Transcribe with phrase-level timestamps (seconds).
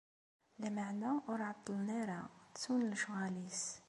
[0.61, 2.19] Lameɛna ur ɛeṭṭlen ara,
[2.51, 3.63] ttun lecɣal-is.